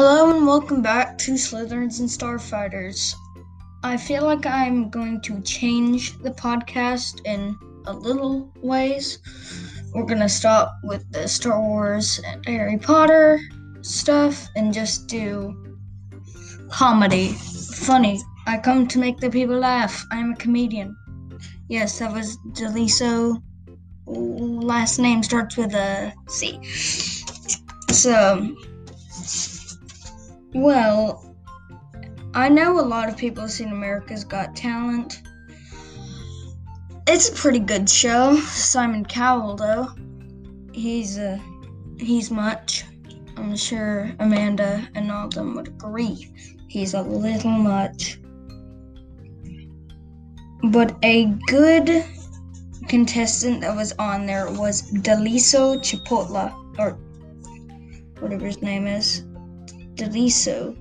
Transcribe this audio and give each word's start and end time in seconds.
Hello 0.00 0.30
and 0.30 0.46
welcome 0.46 0.80
back 0.80 1.18
to 1.18 1.32
Slytherins 1.32 1.98
and 1.98 2.08
Starfighters. 2.08 3.16
I 3.82 3.96
feel 3.96 4.22
like 4.22 4.46
I'm 4.46 4.90
going 4.90 5.20
to 5.22 5.40
change 5.40 6.16
the 6.18 6.30
podcast 6.30 7.20
in 7.26 7.58
a 7.84 7.92
little 7.92 8.48
ways. 8.62 9.18
We're 9.92 10.04
gonna 10.04 10.28
stop 10.28 10.72
with 10.84 11.10
the 11.10 11.26
Star 11.26 11.60
Wars 11.60 12.20
and 12.24 12.46
Harry 12.46 12.78
Potter 12.78 13.40
stuff 13.80 14.46
and 14.54 14.72
just 14.72 15.08
do 15.08 15.76
comedy. 16.70 17.32
Funny. 17.74 18.22
I 18.46 18.58
come 18.58 18.86
to 18.86 19.00
make 19.00 19.18
the 19.18 19.30
people 19.30 19.58
laugh. 19.58 20.06
I'm 20.12 20.34
a 20.34 20.36
comedian. 20.36 20.96
Yes, 21.68 21.98
that 21.98 22.12
was 22.12 22.38
Daliso. 22.52 23.42
Last 24.06 25.00
name 25.00 25.24
starts 25.24 25.56
with 25.56 25.74
a 25.74 26.14
C. 26.28 26.62
So, 27.90 28.54
well, 30.54 31.36
I 32.34 32.48
know 32.48 32.80
a 32.80 32.82
lot 32.82 33.08
of 33.08 33.16
people 33.16 33.42
have 33.42 33.50
seen 33.50 33.70
America's 33.70 34.24
Got 34.24 34.54
Talent. 34.54 35.22
It's 37.06 37.28
a 37.28 37.32
pretty 37.32 37.58
good 37.58 37.88
show. 37.88 38.36
Simon 38.36 39.04
Cowell, 39.04 39.56
though, 39.56 39.88
he's 40.72 41.18
uh, 41.18 41.38
he's 41.98 42.30
much. 42.30 42.84
I'm 43.36 43.56
sure 43.56 44.10
Amanda 44.18 44.88
and 44.94 45.10
all 45.10 45.26
of 45.26 45.34
them 45.34 45.54
would 45.54 45.68
agree. 45.68 46.32
He's 46.68 46.94
a 46.94 47.02
little 47.02 47.50
much. 47.50 48.20
But 50.64 50.96
a 51.02 51.26
good 51.46 52.04
contestant 52.88 53.60
that 53.60 53.74
was 53.74 53.92
on 53.98 54.26
there 54.26 54.50
was 54.50 54.90
Daliso 54.92 55.76
Chipotle, 55.78 56.52
or 56.78 56.98
whatever 58.20 58.46
his 58.46 58.60
name 58.60 58.86
is. 58.86 59.24
Daliso. 59.98 60.76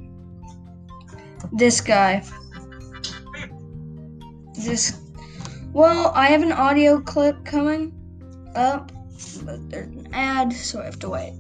This 1.52 1.82
guy. 1.82 2.24
This. 4.56 5.02
Well, 5.74 6.12
I 6.16 6.28
have 6.28 6.44
an 6.44 6.52
audio 6.52 7.02
clip 7.02 7.44
coming 7.44 7.92
up, 8.56 8.92
but 9.44 9.70
there's 9.70 9.88
an 9.88 10.14
ad, 10.14 10.54
so 10.54 10.82
I 10.82 10.86
have 10.86 11.00
to 11.00 11.10
wait. 11.10 11.34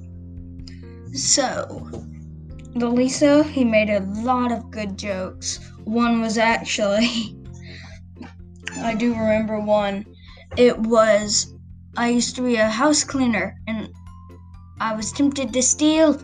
So, 1.14 1.89
Daliso, 2.75 3.44
he 3.44 3.64
made 3.64 3.89
a 3.89 4.02
lot 4.22 4.52
of 4.52 4.70
good 4.72 4.98
jokes. 4.98 5.59
One 5.86 6.20
was 6.20 6.38
actually. 6.38 7.36
I 8.78 8.94
do 8.94 9.11
remember 9.11 9.59
one. 9.59 10.05
It 10.58 10.78
was 10.78 11.53
I 11.95 12.09
used 12.09 12.36
to 12.36 12.44
be 12.44 12.58
a 12.58 12.67
house 12.67 13.03
cleaner 13.03 13.59
and 13.67 13.89
I 14.80 14.95
was 14.95 15.11
tempted 15.11 15.52
to 15.53 15.64
steal. 15.64 16.22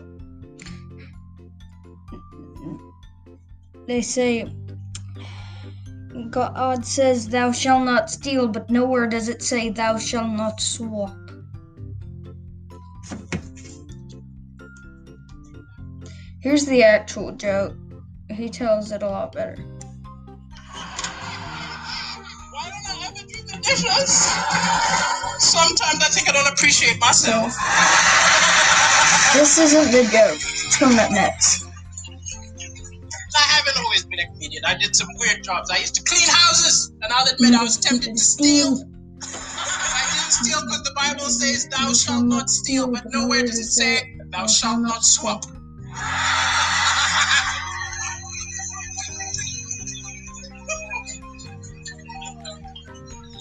They 3.86 4.00
say 4.00 4.50
God 6.30 6.86
says 6.86 7.28
thou 7.28 7.52
shalt 7.52 7.84
not 7.84 8.10
steal, 8.10 8.48
but 8.48 8.70
nowhere 8.70 9.06
does 9.06 9.28
it 9.28 9.42
say 9.42 9.68
thou 9.70 9.98
shalt 9.98 10.30
not 10.30 10.60
swap. 10.60 11.16
Here's 16.40 16.66
the 16.66 16.82
actual 16.82 17.32
joke. 17.32 17.74
He 18.30 18.48
tells 18.48 18.92
it 18.92 19.02
a 19.02 19.08
lot 19.08 19.32
better. 19.32 19.56
Why 22.52 22.70
don't 22.70 22.86
I 22.86 23.06
ever 23.06 23.26
do 23.26 23.42
the 23.42 23.58
dishes? 23.62 24.10
Sometimes 25.38 26.02
I 26.02 26.08
think 26.10 26.28
I 26.28 26.32
don't 26.32 26.52
appreciate 26.52 27.00
myself. 27.00 27.54
This 29.34 29.58
isn't 29.58 29.90
the 29.90 30.04
joke. 30.10 30.36
It's 30.36 30.76
coming 30.76 30.98
up 30.98 31.10
next. 31.10 31.63
I 34.14 34.16
been 34.16 34.26
a 34.26 34.32
comedian. 34.32 34.64
I 34.64 34.74
did 34.76 34.94
some 34.94 35.08
weird 35.18 35.42
jobs. 35.42 35.70
I 35.70 35.78
used 35.78 35.96
to 35.96 36.02
clean 36.04 36.28
houses, 36.28 36.92
and 37.02 37.12
I'll 37.12 37.26
admit 37.32 37.54
I 37.54 37.62
was 37.62 37.78
tempted 37.78 38.12
to 38.12 38.18
steal. 38.18 38.76
Mm. 38.76 38.90
I 39.20 40.06
didn't 40.14 40.32
steal 40.32 40.60
because 40.62 40.82
the 40.84 40.92
Bible 40.94 41.24
says, 41.30 41.68
Thou 41.68 41.92
shalt 41.92 42.26
not 42.26 42.48
steal, 42.48 42.86
but 42.86 43.02
nowhere 43.06 43.42
does 43.42 43.58
it 43.58 43.64
say, 43.64 44.16
Thou 44.30 44.46
shalt 44.46 44.80
not 44.80 45.04
swap. 45.04 45.44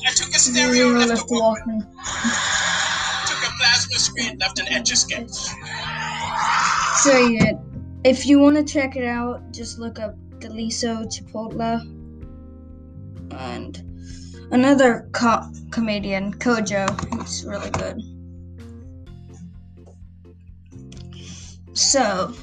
I 0.05 0.11
took 0.15 0.29
a 0.29 0.39
stereo, 0.39 0.87
left 0.87 1.21
a 1.21 1.25
walk, 1.29 1.59
walking. 1.65 1.81
took 3.27 3.43
a 3.43 3.51
plasma 3.59 3.99
screen, 3.99 4.37
left 4.39 4.59
an 4.59 4.67
etch 4.69 4.91
a 4.91 4.95
sketch. 4.95 5.35
So 7.03 7.17
yeah, 7.17 7.51
if 8.03 8.25
you 8.25 8.39
want 8.39 8.55
to 8.55 8.63
check 8.63 8.95
it 8.95 9.05
out, 9.05 9.51
just 9.51 9.77
look 9.79 9.99
up 9.99 10.15
Daliso 10.43 11.05
Chipotle 11.07 11.79
and 13.31 13.81
another 14.51 15.07
co- 15.13 15.49
comedian, 15.71 16.33
Kojo. 16.33 16.85
He's 17.21 17.45
really 17.45 17.69
good. 17.69 18.01
So. 21.71 22.33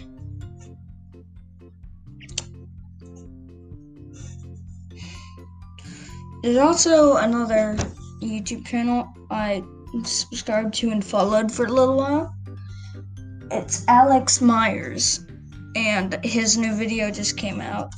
There's 6.43 6.57
also 6.57 7.17
another 7.17 7.77
YouTube 8.23 8.67
channel 8.67 9.13
I 9.31 9.63
subscribed 10.05 10.73
to 10.77 10.91
and 10.91 11.05
followed 11.05 11.53
for 11.53 11.67
a 11.67 11.71
little 11.71 11.99
while. 11.99 12.35
It's 13.51 13.85
Alex 13.89 14.41
Myers, 14.41 15.27
and 15.75 16.19
his 16.25 16.57
new 16.57 16.75
video 16.75 17.11
just 17.11 17.37
came 17.37 17.61
out 17.61 17.93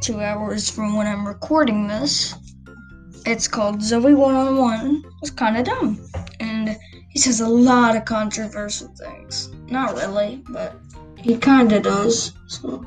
two 0.00 0.20
hours 0.20 0.70
from 0.70 0.96
when 0.96 1.06
I'm 1.06 1.26
recording 1.26 1.86
this. 1.86 2.34
It's 3.24 3.48
called 3.48 3.82
Zoe 3.82 4.14
One 4.14 4.34
on 4.34 4.56
One. 4.56 5.02
It's 5.20 5.30
kind 5.30 5.56
of 5.56 5.64
dumb, 5.64 6.08
and 6.38 6.76
he 7.08 7.18
says 7.18 7.40
a 7.40 7.48
lot 7.48 7.96
of 7.96 8.04
controversial 8.04 8.88
things. 8.88 9.50
Not 9.68 9.94
really, 9.94 10.44
but 10.48 10.76
he 11.18 11.36
kind 11.36 11.72
of 11.72 11.82
does. 11.82 12.32
So 12.46 12.86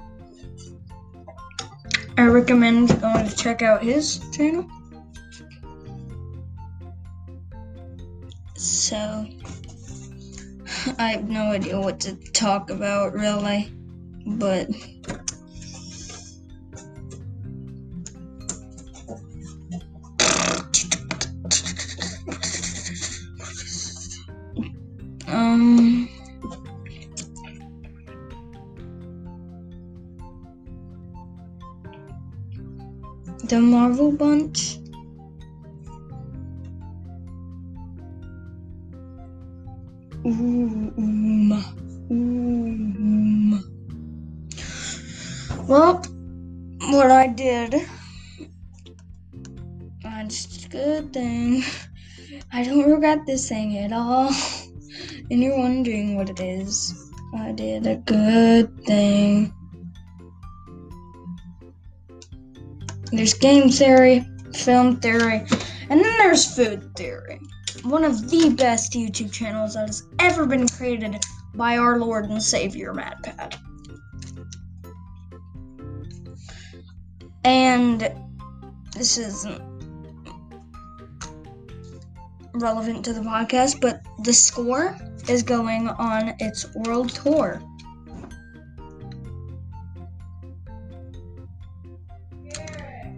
I 2.18 2.24
recommend 2.24 3.02
going 3.02 3.28
to 3.28 3.36
check 3.36 3.62
out 3.62 3.84
his 3.84 4.20
channel. 4.32 4.70
So. 8.56 9.26
I 11.00 11.10
have 11.12 11.30
no 11.30 11.52
idea 11.52 11.80
what 11.80 12.00
to 12.02 12.16
talk 12.32 12.70
about 12.70 13.14
really, 13.14 13.72
but 14.26 14.70
um 25.28 26.08
the 33.46 33.60
Marvel 33.60 34.12
bunch 34.12 34.79
Well, 45.70 46.02
what 46.90 47.12
I 47.12 47.28
did, 47.28 47.76
that's 50.02 50.66
a 50.66 50.70
good 50.70 51.14
thing. 51.14 51.64
I 52.52 52.64
don't 52.64 52.90
regret 52.90 53.28
this 53.28 53.48
thing 53.48 53.78
at 53.78 53.94
all. 53.94 54.32
And 55.32 55.44
you're 55.44 55.60
wondering 55.60 56.16
what 56.16 56.32
it 56.32 56.40
is. 56.40 57.12
I 57.38 57.52
did 57.52 57.86
a 57.86 57.98
good 57.98 58.84
thing. 58.84 59.54
There's 63.12 63.36
game 63.36 63.70
theory, 63.70 64.26
film 64.56 65.00
theory, 65.00 65.46
and 65.92 66.04
then 66.04 66.18
there's 66.18 66.56
food 66.56 66.96
theory 66.96 67.40
one 67.84 68.04
of 68.04 68.30
the 68.30 68.50
best 68.50 68.94
YouTube 68.94 69.32
channels 69.32 69.76
that 69.76 69.88
has 69.88 70.04
ever 70.18 70.46
been 70.48 70.68
created 70.68 71.24
by 71.54 71.78
our 71.78 72.00
Lord 72.00 72.26
and 72.26 72.42
Savior, 72.42 72.94
MatPat. 72.94 73.58
And 77.44 78.12
this 78.94 79.18
isn't 79.18 79.62
relevant 82.54 83.06
to 83.06 83.14
the 83.14 83.22
podcast, 83.22 83.80
but 83.82 84.02
the 84.24 84.34
score 84.34 84.98
is 85.30 85.44
going 85.44 85.88
on 85.88 86.36
its 86.40 86.66
world 86.76 87.10
tour. 87.10 87.62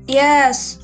Yes. 0.08 0.81